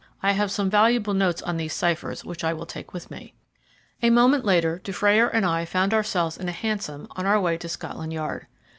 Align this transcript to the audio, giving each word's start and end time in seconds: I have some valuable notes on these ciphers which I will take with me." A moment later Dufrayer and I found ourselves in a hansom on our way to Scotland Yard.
I 0.23 0.31
have 0.31 0.49
some 0.49 0.67
valuable 0.67 1.13
notes 1.13 1.43
on 1.43 1.57
these 1.57 1.73
ciphers 1.73 2.25
which 2.25 2.43
I 2.43 2.53
will 2.53 2.65
take 2.65 2.91
with 2.91 3.11
me." 3.11 3.35
A 4.01 4.09
moment 4.09 4.43
later 4.43 4.81
Dufrayer 4.83 5.27
and 5.27 5.45
I 5.45 5.63
found 5.63 5.93
ourselves 5.93 6.37
in 6.37 6.49
a 6.49 6.51
hansom 6.51 7.05
on 7.11 7.27
our 7.27 7.39
way 7.39 7.55
to 7.59 7.69
Scotland 7.69 8.11
Yard. 8.11 8.47